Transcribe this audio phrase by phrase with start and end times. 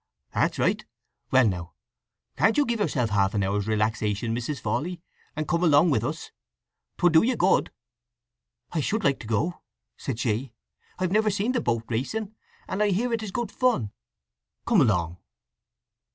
[0.33, 0.83] "That's right.
[1.29, 1.73] Well now,
[2.35, 4.59] can't you give yourself half an hour's relaxation, Mrs.
[4.59, 4.99] Fawley,
[5.35, 6.31] and come along with us?
[6.97, 7.71] 'Twould do you good."
[8.71, 9.61] "I should like to go,"
[9.97, 10.55] said she.
[10.97, 12.33] "I've never seen the boat racing,
[12.67, 13.91] and I hear it is good fun."
[14.65, 15.19] "Come along!"